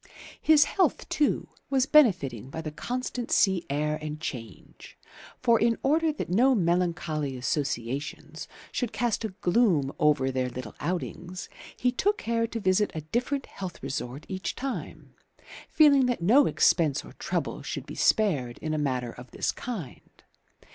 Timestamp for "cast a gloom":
8.93-9.93